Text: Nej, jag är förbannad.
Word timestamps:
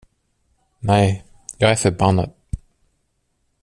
Nej, 0.79 1.23
jag 1.57 1.71
är 1.71 1.75
förbannad. 1.75 2.31